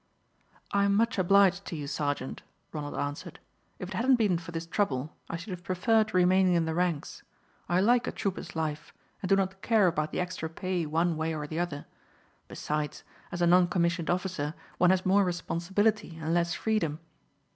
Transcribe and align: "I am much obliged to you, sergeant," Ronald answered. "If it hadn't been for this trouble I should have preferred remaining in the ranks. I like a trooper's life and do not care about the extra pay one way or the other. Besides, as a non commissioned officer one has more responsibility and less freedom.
"I 0.71 0.85
am 0.85 0.95
much 0.95 1.19
obliged 1.19 1.63
to 1.65 1.75
you, 1.75 1.85
sergeant," 1.85 2.41
Ronald 2.73 2.95
answered. 2.97 3.37
"If 3.77 3.89
it 3.89 3.93
hadn't 3.93 4.15
been 4.15 4.39
for 4.39 4.51
this 4.51 4.65
trouble 4.65 5.15
I 5.29 5.35
should 5.37 5.51
have 5.51 5.63
preferred 5.63 6.11
remaining 6.11 6.55
in 6.55 6.65
the 6.65 6.73
ranks. 6.73 7.21
I 7.69 7.81
like 7.81 8.07
a 8.07 8.11
trooper's 8.11 8.55
life 8.55 8.95
and 9.21 9.29
do 9.29 9.35
not 9.35 9.61
care 9.61 9.85
about 9.85 10.11
the 10.11 10.19
extra 10.19 10.49
pay 10.49 10.87
one 10.87 11.17
way 11.17 11.35
or 11.35 11.45
the 11.45 11.59
other. 11.59 11.85
Besides, 12.47 13.03
as 13.31 13.43
a 13.43 13.45
non 13.45 13.67
commissioned 13.67 14.09
officer 14.09 14.55
one 14.79 14.89
has 14.89 15.05
more 15.05 15.23
responsibility 15.23 16.17
and 16.17 16.33
less 16.33 16.55
freedom. 16.55 16.99